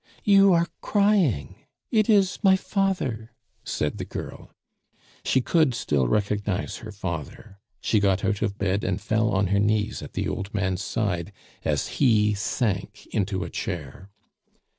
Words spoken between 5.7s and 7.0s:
still recognize her